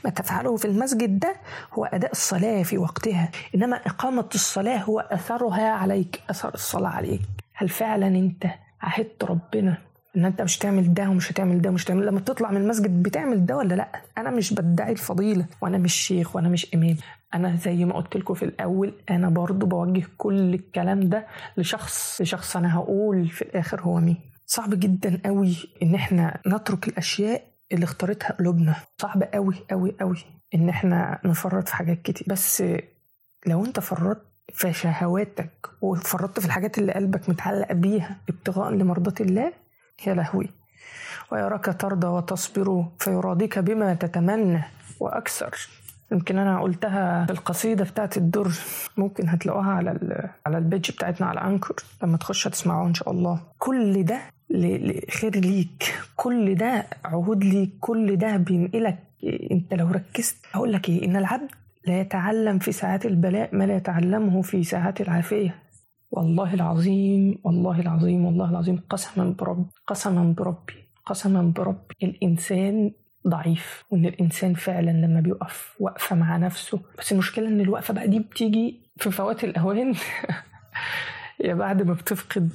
[0.05, 1.35] ما تفعله في المسجد ده
[1.73, 3.29] هو أداء الصلاة في وقتها.
[3.55, 7.21] إنما إقامة الصلاة هو أثرها عليك أثر الصلاة عليك.
[7.53, 8.45] هل فعلا أنت
[8.81, 9.77] عهدت ربنا
[10.17, 13.45] إن أنت مش هتعمل ده ومش هتعمل ده ومش هتعمل لما تطلع من المسجد بتعمل
[13.45, 16.97] ده ولا لأ؟ أنا مش بدعي الفضيلة وأنا مش شيخ وأنا مش إمام.
[17.33, 22.57] أنا زي ما قلت لكم في الأول أنا برضو بوجه كل الكلام ده لشخص لشخص
[22.57, 24.17] أنا هقول في الآخر هو مين.
[24.45, 28.75] صعب جدا قوي إن إحنا نترك الأشياء اللي اختارتها قلوبنا.
[28.97, 30.17] صعب قوي قوي قوي
[30.55, 32.27] إن إحنا نفرط في حاجات كتير.
[32.29, 32.63] بس
[33.47, 39.53] لو أنت فرطت في شهواتك وفرطت في الحاجات اللي قلبك متعلق بيها ابتغاء لمرضات الله
[40.07, 40.49] يا لهوي.
[41.31, 44.63] ويراك ترضى وتصبر فيراضيك بما تتمنى
[44.99, 45.69] وأكثر.
[46.11, 48.51] يمكن أنا قلتها في القصيدة بتاعت الدر
[48.97, 53.41] ممكن هتلاقوها على على البيج بتاعتنا على أنكر لما تخش هتسمعوها إن شاء الله.
[53.59, 54.19] كل ده
[55.11, 55.93] خير ليك.
[56.15, 57.69] كل ده عهود ليك.
[57.79, 58.97] كل ده بينقلك
[59.51, 61.49] أنت لو ركزت هقول لك إيه؟ إن العبد
[61.87, 65.55] لا يتعلم في ساعات البلاء ما لا يتعلمه في ساعات العافية.
[66.11, 70.73] والله العظيم والله العظيم والله العظيم قسما برب قسما بربي
[71.05, 72.91] قسما بربي الإنسان
[73.27, 76.79] ضعيف وإن الإنسان فعلا لما بيقف وقفه مع نفسه.
[76.99, 79.93] بس المشكلة إن الوقفة بقى دي بتيجي في فوات الأوان.
[81.45, 82.49] يا بعد ما بتفقد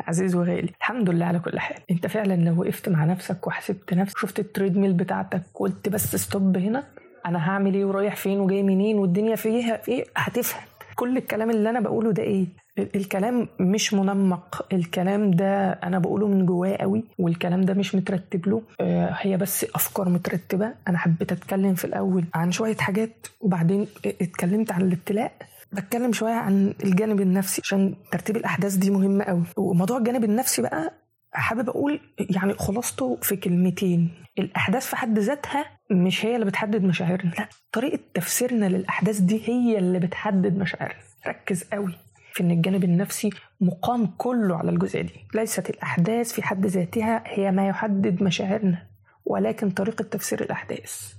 [0.00, 0.72] عزيز وغالي.
[0.80, 1.78] الحمد لله على كل حال.
[1.90, 6.56] أنت فعلا لو وقفت مع نفسك وحسبت نفسك شفت ال treadmill بتاعتك وقلت بس stop
[6.56, 6.84] هنا
[7.26, 10.62] أنا هعمل إيه ورايح فين وجاي منين والدنيا فيها إيه؟ هتفهم.
[10.96, 12.46] كل الكلام اللي أنا بقوله ده إيه؟
[12.78, 18.62] الكلام مش منمق الكلام ده أنا بقوله من جوايا قوي والكلام ده مش مترتب له.
[18.80, 20.74] آه هي بس أفكار مترتبة.
[20.88, 25.32] أنا حبيت أتكلم في الأول عن شوية حاجات وبعدين اتكلمت عن الابتلاء.
[25.72, 29.42] بتكلم شوية عن الجانب النفسي عشان ترتيب الأحداث دي مهمة قوي.
[29.56, 30.92] وموضوع الجانب النفسي بقى
[31.40, 34.10] حابب أقول يعني خلاصته في كلمتين.
[34.38, 37.30] الأحداث في حد ذاتها مش هي اللي بتحدد مشاعرنا.
[37.38, 40.98] لا طريقة تفسيرنا للأحداث دي هي اللي بتحدد مشاعرنا.
[41.26, 41.92] ركز قوي
[42.32, 45.14] في إن الجانب النفسي مقام كله على الجزئية دي.
[45.34, 48.86] ليست الأحداث في حد ذاتها هي ما يحدد مشاعرنا
[49.24, 51.12] ولكن طريقة تفسير الأحداث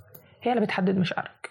[0.44, 1.50] هي اللي بتحدد مشاعرك.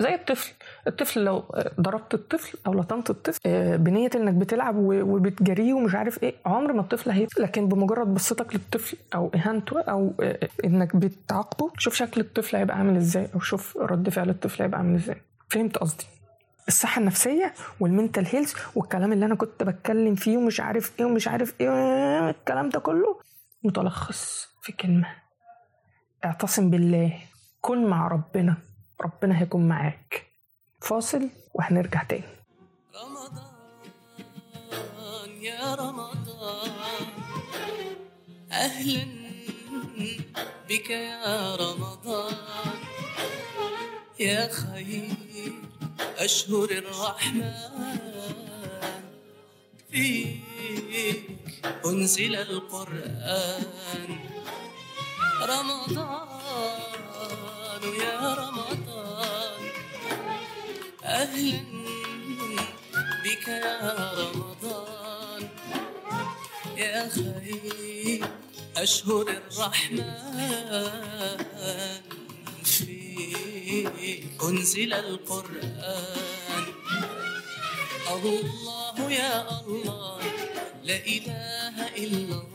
[0.00, 0.52] زي الطفل.
[0.86, 1.44] الطفل لو
[1.80, 3.40] ضربت الطفل أو لطمت الطفل
[3.78, 8.96] بنية إنك بتلعب وبتجريه ومش عارف إيه عمر ما الطفل هي لكن بمجرد بصتك للطفل
[9.14, 10.12] أو إهانته أو
[10.64, 14.94] إنك بتعاقبه شوف شكل الطفل هيبقى عامل إزاي أو شوف رد فعل الطفل هيبقى عامل
[14.94, 15.22] إزاي.
[15.48, 16.04] فهمت قصدي؟
[16.68, 21.54] الصحة النفسية والمنتال هيلث والكلام اللي أنا كنت بتكلم فيه ومش عارف إيه ومش عارف
[21.60, 23.20] إيه الكلام ده كله
[23.64, 25.08] متلخص في كلمة.
[26.24, 27.18] اعتصم بالله.
[27.60, 28.56] كن مع ربنا.
[29.00, 30.26] ربنا هيكون معاك.
[30.80, 32.24] فاصل وهنرجع تاني.
[32.94, 33.52] رمضان
[35.42, 36.70] يا رمضان
[38.52, 39.06] أهلا
[40.68, 42.34] بك يا رمضان.
[44.20, 45.52] يا خير
[46.18, 47.42] أشهر الرحمن
[49.90, 50.42] فيك
[51.86, 54.18] أنزل القرآن.
[55.42, 56.91] رمضان
[57.84, 59.70] يا رمضان.
[61.04, 61.60] أهلا
[63.24, 65.48] بك يا رمضان.
[66.76, 68.24] يا خير
[68.76, 71.38] أشهر الرحمن
[72.64, 76.64] فيك أنزل القرآن.
[78.12, 80.20] الله يا الله
[80.82, 82.51] لا إله إلا الله.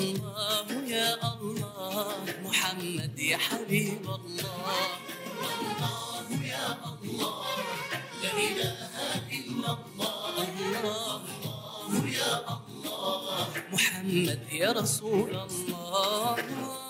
[0.00, 2.14] الله يا الله.
[2.44, 4.64] محمد يا حبيب الله.
[5.44, 7.44] الله يا الله.
[8.22, 8.80] لا إله
[9.38, 10.24] إلا الله.
[10.40, 13.46] الله يا الله.
[13.72, 16.89] محمد يا رسول الله.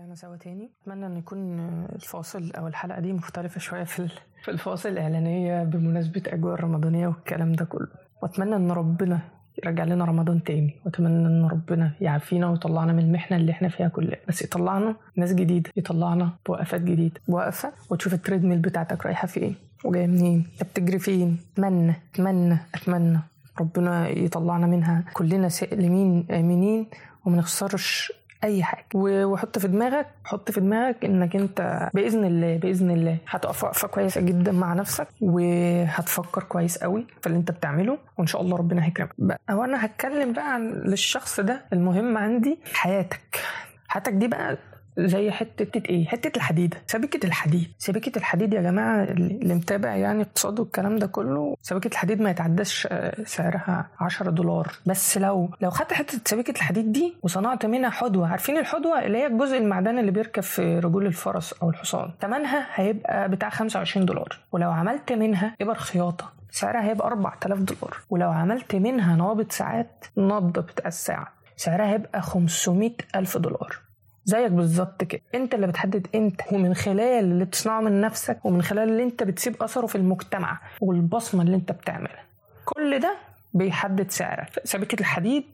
[0.00, 0.70] رجعنا سوا تاني.
[0.82, 1.60] أتمنى إن يكون
[1.94, 4.08] الفاصل أو الحلقة دي مختلفة شوية في
[4.42, 7.88] في الفاصل الإعلانية بمناسبة أجواء الرمضانية والكلام ده كله.
[8.22, 9.20] وأتمنى إن ربنا
[9.64, 10.76] يرجع لنا رمضان تاني.
[10.84, 15.70] وأتمنى إن ربنا يعافينا ويطلعنا من المحنة اللي إحنا فيها كلها بس يطلعنا ناس جديدة.
[15.76, 17.20] يطلعنا بوقفات جديدة.
[17.28, 19.54] وقفة وتشوف التريد ميل بتاعتك رايحة فين.
[19.84, 20.46] وجاية منين.
[20.52, 21.38] انت بتجري فين.
[21.52, 23.18] أتمنى أتمنى أتمنى
[23.60, 25.04] ربنا يطلعنا منها.
[25.12, 26.86] كلنا سالمين آمنين.
[27.24, 28.12] وما نخسرش
[28.44, 28.86] أي حاجة.
[28.94, 34.20] وحط في دماغك حط في دماغك إنك أنت بإذن الله بإذن الله هتقف وقفه كويسة
[34.20, 39.12] جدا مع نفسك وهتفكر كويس قوي في اللي أنت بتعمله وإن شاء الله ربنا هيكرمك.
[39.50, 43.40] أو أنا هتكلم بقى عن للشخص ده المهم عندي حياتك.
[43.88, 44.58] حياتك دي بقى
[44.98, 50.60] زي حتة إيه؟ حتة الحديدة، سبيكة الحديد، سبيكة الحديد يا جماعة اللي متابع يعني اقتصاد
[50.60, 55.92] والكلام ده كله، سبيكة الحديد ما يتعداش آه، سعرها 10 دولار، بس لو لو خدت
[55.92, 60.42] حتة سبيكة الحديد دي وصنعت منها حدوة، عارفين الحدوة اللي هي الجزء المعدني اللي بيركب
[60.42, 66.32] في رجول الفرس أو الحصان، ثمنها هيبقى بتاع 25 دولار، ولو عملت منها إبر خياطة
[66.50, 72.90] سعرها هيبقى 4000 دولار، ولو عملت منها نابض ساعات النبضة بتاع الساعة سعرها هيبقى 500
[73.16, 73.76] ألف دولار.
[74.24, 75.20] زيك بالظبط كده.
[75.34, 76.40] انت اللي بتحدد انت.
[76.52, 81.42] ومن خلال اللي بتصنعه من نفسك ومن خلال اللي انت بتسيب اثره في المجتمع والبصمة
[81.42, 82.24] اللي انت بتعملها.
[82.64, 83.16] كل ده
[83.54, 84.60] بيحدد سعرك.
[84.64, 85.44] سبيكة الحديد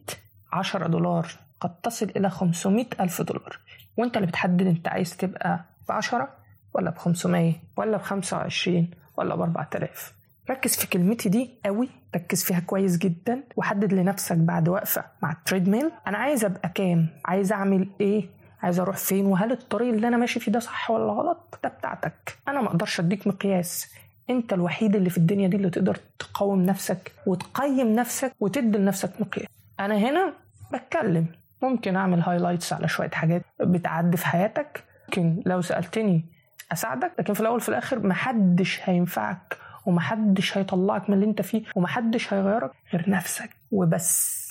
[0.52, 1.26] 10 دولار
[1.60, 3.58] قد تصل إلى 500 ألف دولار.
[3.96, 6.28] وانت اللي بتحدد انت عايز تبقى ب 10
[6.74, 10.12] ولا ب 500 ولا ب 25 ولا ب 4000
[10.50, 11.88] ركز في كلمتي دي قوي.
[12.14, 13.42] ركز فيها كويس جدا.
[13.56, 18.80] وحدد لنفسك بعد وقفة مع ال treadmill أنا عايز أبقى كام؟ عايز أعمل إيه؟ عايز
[18.80, 22.38] أروح فين؟ وهل الطريق اللي أنا ماشي فيه ده صح ولا غلط؟ ده بتاعتك.
[22.48, 23.86] أنا ما أقدرش أديك مقياس.
[24.30, 29.48] أنت الوحيد اللي في الدنيا دي اللي تقدر تقوم نفسك وتقيم نفسك وتدي لنفسك مقياس.
[29.80, 30.32] أنا هنا
[30.72, 31.26] بتكلم.
[31.62, 34.84] ممكن أعمل highlights على شوية حاجات بتعدي في حياتك.
[35.08, 36.24] ممكن لو سألتني
[36.72, 37.12] أساعدك.
[37.18, 42.70] لكن في الأول في الآخر محدش هينفعك ومحدش هيطلعك من اللي أنت فيه ومحدش هيغيرك
[42.92, 44.46] غير نفسك وبس.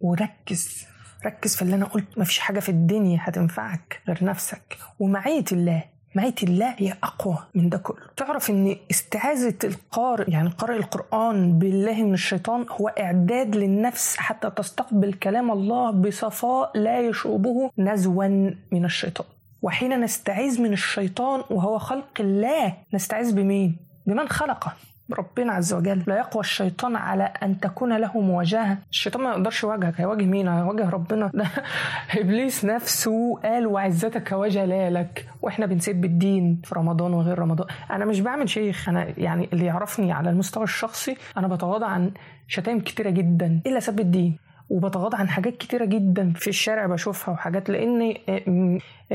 [0.00, 0.86] وركز.
[1.26, 2.18] ركز في اللي أنا قلت.
[2.18, 4.78] مفيش حاجة في الدنيا هتنفعك غير نفسك.
[4.98, 5.84] ومعية الله
[6.14, 8.06] معية الله هي أقوى من ده كله.
[8.16, 15.12] تعرف أن استعاذة القارئ يعني قارئ القرآن بالله من الشيطان هو إعداد للنفس حتى تستقبل
[15.12, 18.28] كلام الله بصفاء لا يشوبه نزوا
[18.72, 19.26] من الشيطان.
[19.62, 24.72] وحين نستعيذ من الشيطان وهو خلق الله نستعيذ بمين؟ بمن خلقه.
[25.12, 30.00] ربنا عز وجل لا يقوى الشيطان على أن تكون له مواجهه الشيطان ما يقدرش يواجهك
[30.00, 31.30] هيواجه مين؟ هيواجه ربنا.
[31.34, 31.46] ده
[32.20, 35.28] إبليس نفسه قال وعزتك وجلالك.
[35.42, 37.66] وإحنا بنسب الدين في رمضان وغير رمضان.
[37.90, 42.10] أنا مش بعمل شيخ أنا يعني اللي يعرفني على المستوى الشخصي أنا بتغاضى عن
[42.48, 44.45] شتائم كتيرة جدا إلا سب الدين.
[44.68, 48.20] وبتغاضى عن حاجات كتيرة جدا في الشارع بشوفها وحاجات لأني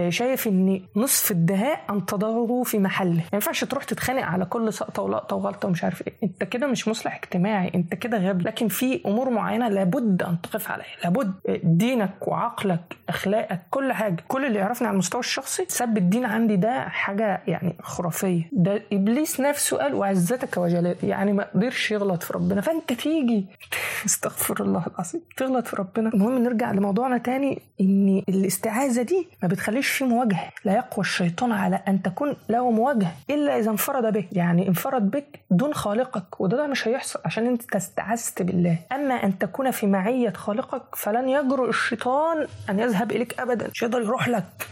[0.09, 3.15] شايف إن نصف الدهاء أن تضعه في محله.
[3.15, 6.13] ما ينفعش تروح تتخانق على كل سقطة ولقطة وغلطة ومش عارف إيه.
[6.23, 8.43] أنت كده مش مصلح اجتماعي أنت كده غبي.
[8.43, 10.85] لكن في أمور معينة لابد أن تقف عليها.
[11.03, 11.33] لابد
[11.63, 16.55] دينك وعقلك أخلاقك كل حاجة كل اللي يعرفني على المستوى الشخصي سب الدين عندي.
[16.55, 18.49] ده حاجة يعني خرافية.
[18.51, 22.61] ده إبليس نفسه قال وعزتك وجلالك يعني ما قدرش يغلط في ربنا.
[22.61, 23.45] فأنت تيجي
[24.05, 25.21] استغفر الله العظيم.
[25.41, 26.09] تغلط في ربنا.
[26.13, 30.49] المهم نرجع لموضوعنا تاني إن الاستعاذة دي ما بتخليش في مواجهة.
[30.65, 34.27] لا يقوى الشيطان على أن تكون له مواجهة إلا إذا انفرد بك.
[34.31, 38.77] يعني انفرد بك دون خالقك وده ده مش هيحصل عشان أنت استعذت بالله.
[38.91, 43.67] أما أن تكون في معية خالقك فلن يجرؤ الشيطان أن يذهب إليك ابدا.
[43.67, 44.67] مش يقدر يروح لك.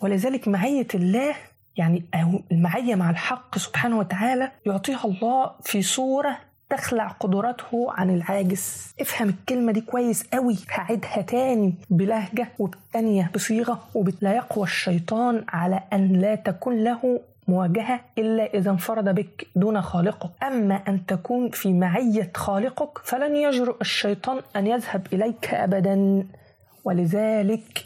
[0.00, 1.34] ولذلك معية الله
[1.76, 2.04] يعني
[2.52, 6.38] المعية مع الحق سبحانه وتعالى يعطيها الله في صورة
[6.76, 13.82] تخلع قدراته عن العاجز افهم الكلمة دي كويس قوي هعيدها تاني بلهجة وبتانية بصيغة.
[14.20, 20.30] لا يقوى الشيطان على أن لا تكون له مواجهة إلا إذا انفرد بك دون خالقك
[20.42, 26.26] أما أن تكون في معية خالقك فلن يجرؤ الشيطان أن يذهب إليك أبدا
[26.84, 27.84] ولذلك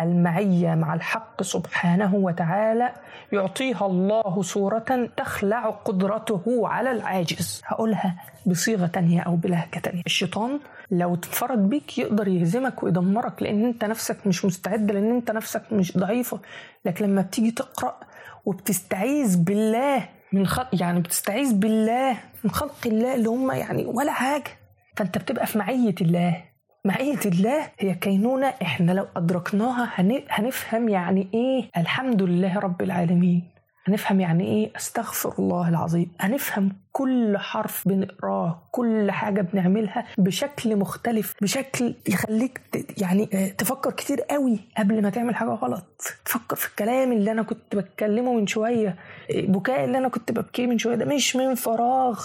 [0.00, 2.92] المعية مع الحق سبحانه وتعالى
[3.32, 7.62] يعطيها الله صورة تخلع قدرته على العاجز.
[7.66, 8.14] هقولها
[8.46, 10.02] بصيغة تانية أو بلهجة تانية.
[10.06, 15.62] الشيطان لو اتفرج بيك يقدر يهزمك ويدمرك لأن أنت نفسك مش مستعد لأن أنت نفسك
[15.72, 16.38] مش ضعيفة.
[16.84, 17.96] لكن لما بتيجي تقرأ
[18.44, 24.50] وبتستعيذ بالله من خلق يعني بتستعيذ بالله من خلق الله اللي هم يعني ولا حاجة
[24.96, 26.44] فأنت بتبقى في معية الله.
[26.88, 33.42] معية الله هي كينونة إحنا لو أدركناها هن- هنفهم يعني إيه الحمد لله رب العالمين.
[33.86, 36.10] هنفهم يعني إيه أستغفر الله العظيم.
[36.20, 42.60] هنفهم كل حرف بنقراه كل حاجة بنعملها بشكل مختلف بشكل يخليك
[42.98, 45.84] يعني آه، تفكر كتير قوي قبل ما تعمل حاجة غلط.
[46.24, 48.88] تفكر في الكلام اللي أنا كنت بتكلمه من شوية
[49.34, 52.24] آه، بكاء اللي أنا كنت ببكيه من شوية ده مش من فراغ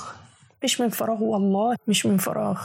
[0.64, 2.62] مش من فراغ والله مش من فراغ.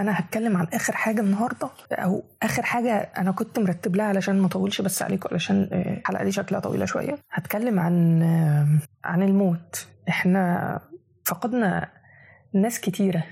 [0.00, 4.46] أنا هتكلم عن آخر حاجة النهارده أو آخر حاجة أنا كنت مرتب لها علشان ما
[4.46, 7.18] أطولش بس عليكم علشان آه، الحلقة دي شكلها طويلة شوية.
[7.32, 8.66] هتكلم عن آه،
[9.08, 9.86] عن الموت.
[10.08, 10.80] إحنا
[11.24, 11.88] فقدنا
[12.54, 13.24] ناس كتيرة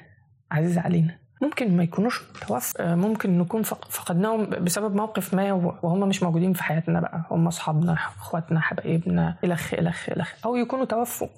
[0.53, 1.19] عزيزه علينا.
[1.43, 6.53] ممكن ما يكونوش توفى آه، ممكن نكون فق- فقدناهم بسبب موقف ما وهم مش موجودين
[6.53, 7.27] في حياتنا بقى.
[7.31, 11.29] هم أصحابنا إخواتنا حبايبنا الخ الخ الخ أو يكونوا توفوا.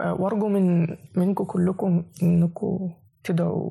[0.00, 2.90] وارجو من منكم كلكم إنكم
[3.24, 3.70] تدعوا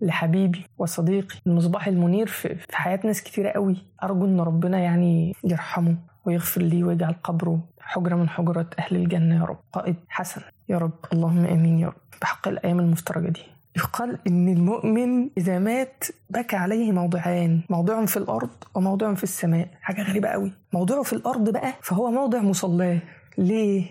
[0.00, 3.76] لحبيبي وصديقي المصباح المنير في حياة ناس كتيرة قوي.
[4.02, 9.44] أرجو إن ربنا يعني يرحمه ويغفر لي ويجعل قبره حجرة من حجرات أهل الجنة يا
[9.44, 9.58] رب.
[9.72, 10.92] قائد حسن يا رب.
[11.12, 11.94] اللهم آمين يا رب.
[12.22, 13.42] بحق الأيام المفترجة دي.
[13.76, 19.68] يقال إن المؤمن إذا مات بكى عليه موضعان موضوع في الأرض وموضوع في السماء.
[19.80, 20.52] حاجة غريبة قوي.
[20.72, 22.98] موضوعه في الأرض بقى فهو موضع مصلاه.
[23.38, 23.86] ليه؟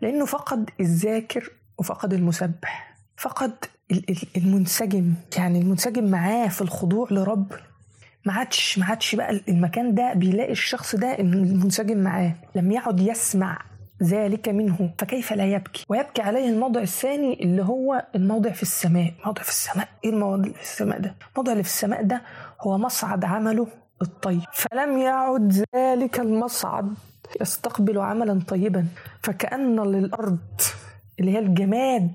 [0.00, 2.96] لأنه فقد الذاكر وفقد المسبح.
[3.16, 3.52] فقد
[4.36, 7.52] المنسجم يعني المنسجم معاه في الخضوع لرب
[8.24, 13.58] ما عادش ما عادش بقى المكان ده بيلاقي الشخص ده المنسجم معاه لم يعد يسمع
[14.02, 19.12] ذلك منه فكيف لا يبكي؟ ويبكي عليه الموضع الثاني اللي هو الموضع في السماء.
[19.26, 22.22] موضع في السماء إيه الموضع في السماء ده؟ الموضع اللي في السماء ده
[22.60, 23.66] هو مصعد عمله
[24.02, 24.40] الطيب.
[24.52, 26.94] فلم يعد ذلك المصعد
[27.40, 28.86] يستقبل عملا طيبا
[29.22, 30.38] فكأن للأرض
[31.20, 32.12] اللي هي الجماد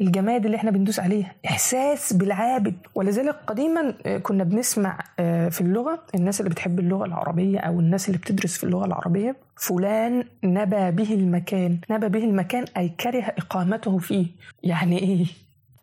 [0.00, 1.36] الجماد اللي إحنا بندوس عليه.
[1.46, 2.74] إحساس بالعابد.
[2.94, 8.08] ولذلك قديما آه، كنا بنسمع آه، في اللغة الناس اللي بتحب اللغة العربية أو الناس
[8.08, 11.78] اللي بتدرس في اللغة العربية فلان نبى به المكان.
[11.90, 14.26] نبى به المكان أي كره إقامته فيه.
[14.62, 15.26] يعني إيه؟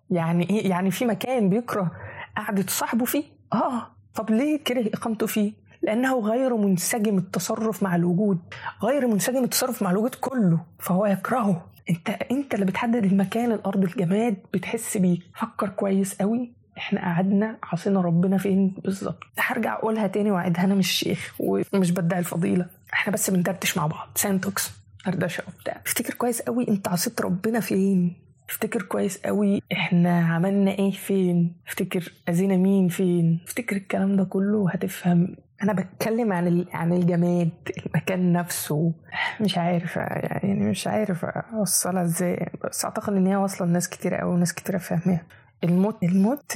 [0.10, 1.92] يعني إيه؟ يعني في مكان بيكره
[2.38, 3.88] قعدة صاحبه فيه؟ آه.
[4.16, 5.52] طب ليه كره إقامته فيه؟
[5.82, 8.40] لأنه غير منسجم التصرف مع الوجود.
[8.84, 11.66] غير منسجم التصرف مع الوجود كله فهو يكرهه.
[11.90, 15.18] انت انت اللي بتحدد المكان الأرض الجماد بتحس بيه.
[15.36, 16.54] فكر كويس قوي.
[16.78, 19.24] إحنا قعدنا عصينا ربنا فين بالظبط.
[19.40, 20.64] هرجع أقولها تاني وأعيدها.
[20.64, 22.66] أنا مش شيخ ومش بدعي الفضيلة.
[22.94, 24.08] إحنا بس بندردش مع بعض.
[24.16, 24.72] سانتوكس
[25.06, 25.82] دردشة وبتاع.
[25.86, 28.16] افتكر كويس قوي انت عصيت ربنا فين؟
[28.50, 34.58] افتكر كويس قوي إحنا عملنا إيه فين؟ افتكر أذينا مين فين؟ افتكر الكلام ده كله
[34.58, 37.50] وهتفهم أنا بتكلم عن عن الجماد
[37.86, 38.94] المكان نفسه.
[39.42, 42.50] مش عارف يعني مش عارف أوصلها إزاي.
[42.64, 45.24] بس أعتقد إن هي واصلة لناس كتير قوي وناس كتير فاهماها.
[45.64, 46.56] الموت الموت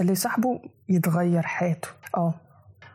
[0.00, 1.88] اللي صاحبه يتغير حياته.
[2.16, 2.34] آه.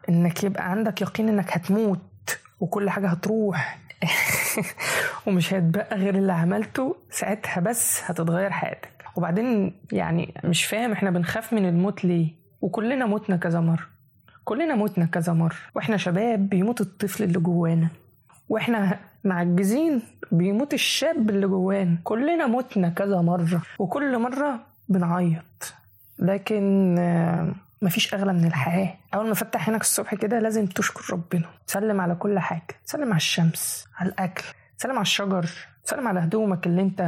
[0.09, 3.79] إنك يبقى عندك يقين إنك هتموت وكل حاجة هتروح.
[5.27, 8.89] ومش هيتبقى غير اللي عملته ساعتها بس هتتغير حياتك.
[9.15, 14.00] وبعدين يعني مش فاهم إحنا بنخاف من الموت ليه؟ وكلنا متنا كذا مرة.
[14.43, 17.87] كلنا متنا كذا مرة وإحنا شباب بيموت الطفل اللي جوانا
[18.49, 20.01] وإحنا معجزين
[20.31, 25.73] بيموت الشاب اللي جوانا كلنا متنا كذا مرة وكل مرة بنعيط.
[26.19, 27.51] لكن آه،
[27.81, 28.93] مفيش أغلى من الحياة.
[29.13, 31.45] أول ما فتح عينك الصبح كده لازم تشكر ربنا.
[31.67, 32.67] تسلم على كل حاجة.
[32.85, 34.43] تسلم على الشمس على الأكل
[34.77, 35.49] تسلم على الشجر
[35.85, 37.01] تسلم على هدومك اللي أنت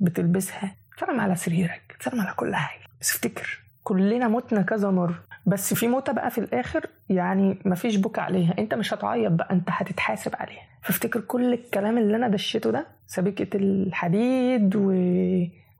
[0.00, 2.86] بتلبسها تسلم على سريرك تسلم على كل حاجة.
[3.00, 5.22] بس افتكر كلنا متنا كذا مرة.
[5.46, 8.54] بس في موتة بقى في الآخر يعني مفيش بكى عليها.
[8.58, 10.62] أنت مش هتعيط بقى أنت هتتحاسب عليها.
[10.82, 14.90] فافتكر كل الكلام اللي أنا دشيته ده سبيكة الحديد و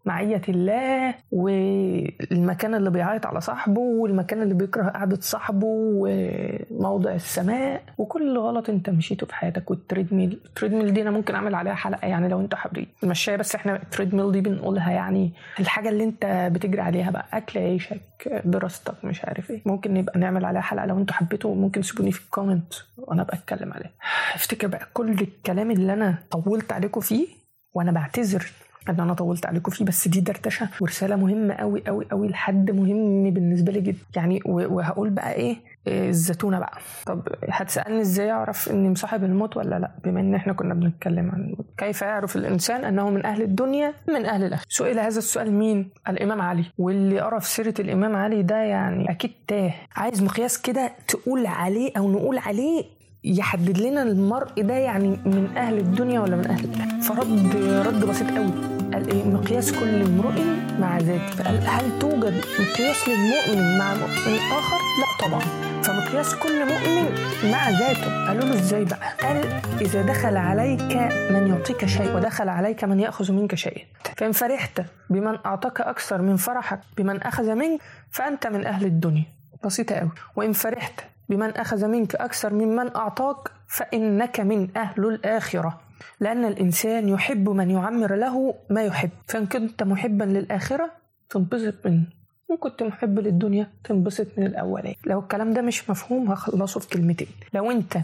[0.06, 8.38] معية الله والمكان اللي بيعيط على صاحبه والمكان اللي بيكره قعدة صاحبه وموضع السماء وكل
[8.38, 12.08] غلط انت مشيته في حياتك وال treadmill ال treadmill دي أنا ممكن أعمل عليها حلقة
[12.08, 16.48] يعني لو أنت حابين المشاية بس إحنا ال treadmill دي بنقولها يعني الحاجة اللي أنت
[16.52, 19.62] بتجري عليها بقى أكل عيشك دراستك مش عارف إيه.
[19.66, 23.36] ممكن نبقى نعمل عليها حلقة لو أنتوا حبيتوا ممكن تسيبوني في ال comment وأنا ابقى
[23.36, 23.90] اتكلم عليها.
[24.34, 27.26] افتكر بقى كل الكلام اللي أنا طولت عليكم فيه
[27.74, 28.46] وأنا بعتذر.
[28.88, 33.30] ان أنا طولت عليكم فيه بس دي دردشة ورسالة مهمة قوي قوي قوي لحد مهم
[33.30, 33.98] بالنسبة لي جدا.
[34.16, 35.56] يعني وهقول بقى إيه
[35.86, 36.78] إيه الزتونة بقى.
[37.06, 41.40] طب هتسألني إزاي أعرف إني مصاحب الموت ولا لأ؟ بما إن إحنا كنا بنتكلم عن
[41.40, 41.66] الموت.
[41.78, 46.40] كيف يعرف الإنسان أنه من أهل الدنيا من أهل الآخرة؟ سئل هذا السؤال مين؟ الإمام
[46.40, 46.64] علي.
[46.78, 49.74] واللي قرأ في سيرة الإمام علي ده يعني أكيد تاه.
[49.96, 52.84] عايز مقياس كده تقول عليه أو نقول عليه
[53.24, 57.56] يحدد لنا المرء ده يعني من أهل الدنيا ولا من أهل الآخرة؟ فرد
[57.86, 60.42] رد بسيط قوي قال إيه؟ مقياس كل امرئ
[60.80, 61.30] مع ذاته.
[61.30, 65.40] فقال هل توجد مقياس للمؤمن مع مؤمن آخر؟ لا طبعا.
[65.82, 67.04] فمقياس كل مؤمن
[67.52, 68.26] مع ذاته.
[68.26, 70.96] قالوا له إزاي بقى؟ قال إذا دخل عليك
[71.30, 73.84] من يعطيك شيء ودخل عليك من يأخذ منك شيئا
[74.16, 77.80] فإن فرحت بمن أعطاك أكثر من فرحك بمن أخذ منك
[78.10, 79.24] فأنت من أهل الدنيا.
[79.64, 85.85] بسيطة قوي وإن فرحت بمن أخذ منك أكثر ممن أعطاك فإنك من أهل الآخرة.
[86.20, 89.10] لأن الإنسان يحب من يعمر له ما يحب.
[89.28, 90.90] فإن كنت محبا للآخرة
[91.30, 92.02] تنبسط منه.
[92.48, 97.28] وإن كنت محب للدنيا تنبسط من الأولاني لو الكلام ده مش مفهوم هخلصه في كلمتين.
[97.54, 97.98] لو أنت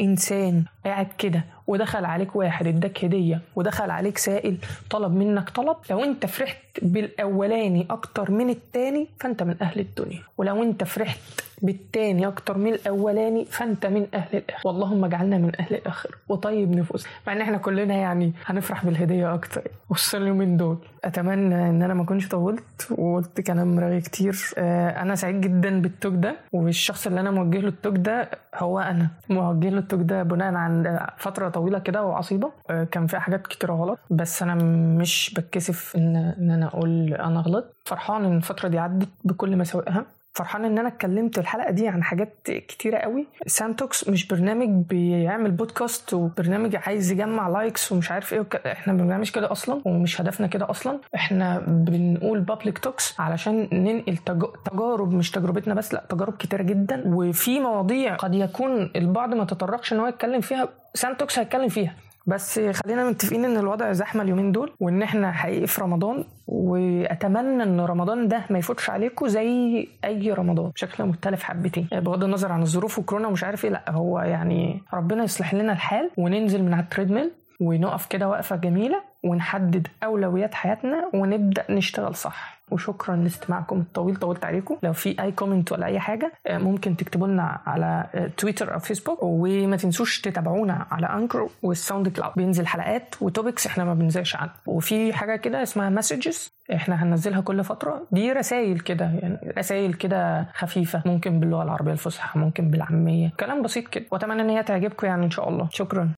[0.00, 4.56] إنسان قاعد كده ودخل عليك واحد اداك هدية ودخل عليك سائل
[4.90, 5.76] طلب منك طلب.
[5.90, 10.22] لو انت فرحت بالأولاني أكتر من التاني فأنت من أهل الدنيا.
[10.38, 11.18] ولو انت فرحت
[11.62, 17.10] بالتاني أكتر من الأولاني فأنت من أهل الآخر واللهم اجعلنا من أهل الآخر وطيب نفوسنا
[17.26, 19.62] مع إن إحنا كلنا يعني هنفرح بالهدية أكتر.
[19.90, 20.78] خصوصا اليومين دول.
[21.04, 24.36] أتمنى إن أنا ما أكونش طولت وقلت كلام رغي كتير.
[24.58, 26.36] آه، أنا سعيد جدا بالتوك ده.
[26.52, 29.08] والشخص اللي أنا موجه له التوك ده هو أنا.
[29.30, 32.52] موجه له التوك ده بناء عن فترة طويلة كده وعصيبة.
[32.70, 34.54] آه، كان فيها حاجات كتيرة غلط بس أنا
[35.00, 40.04] مش بتكسف إن إن أنا أقول أنا غلط فرحان إن الفترة دي عدت بكل مساوئها.
[40.34, 43.26] فرحان إن أنا اتكلمت الحلقة دي عن حاجات كتيرة قوي.
[43.46, 48.56] سانتوكس مش برنامج بيعمل بودكاست وبرنامج عايز يجمع likes ومش عارف إيه وك...
[48.56, 50.98] إحنا بنعملش كده أصلا ومش هدفنا كده أصلا.
[51.14, 54.44] إحنا بنقول public talks علشان ننقل تج...
[54.72, 57.02] تجارب مش تجربتنا بس لأ تجارب كتيرة جدا.
[57.06, 61.94] وفي مواضيع قد يكون البعض ما تطرقش إن هو يتكلم فيها سانتوكس هيتكلم فيها.
[62.28, 67.80] بس خلينا متفقين إن الوضع زحمة اليومين دول وإن إحنا حقيقي في رمضان وأتمنى إن
[67.80, 71.88] رمضان ده ما يفوتش عليكم زي أي رمضان بشكل مختلف حبتين.
[71.92, 76.10] بغض النظر عن الظروف وكورونا ومش عارف إيه لأ هو يعني ربنا يصلح لنا الحال
[76.16, 77.30] وننزل من على ال treadmill
[77.60, 82.57] ونقف كده وقفة جميلة ونحدد أولويات حياتنا ونبدأ نشتغل صح.
[82.70, 84.76] وشكرا لاستماعكم الطويل طولت عليكم.
[84.82, 88.78] لو في أي comment ولا أي حاجة آه، ممكن تكتبوا لنا على آه، تويتر أو
[88.78, 94.36] فيسبوك وما تنسوش تتابعونا على Anchor وال SoundCloud بينزل حلقات و topics إحنا ما بننزلش
[94.36, 98.06] عنها وفي حاجة كده اسمها messages إحنا هننزلها كل فترة.
[98.12, 101.02] دي رسائل كده يعني رسائل كده خفيفة.
[101.06, 103.32] ممكن باللغة العربية الفصحى ممكن بالعامية.
[103.40, 104.04] كلام بسيط كده.
[104.10, 105.68] وأتمنى إن هي تعجبكم يعني إن شاء الله.
[105.70, 106.04] شكرا.